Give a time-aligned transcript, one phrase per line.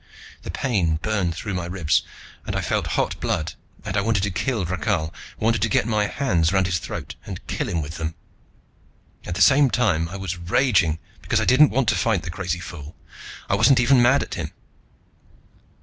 [0.41, 2.01] Then pain burned through my ribs
[2.47, 3.53] and I felt hot blood,
[3.85, 7.45] and I wanted to kill Rakhal, wanted to get my hands around his throat and
[7.45, 8.15] kill him with them.
[9.19, 12.31] And at the same time I was raging because I didn't want to fight the
[12.31, 12.95] crazy fool,
[13.47, 14.51] I wasn't even mad at him.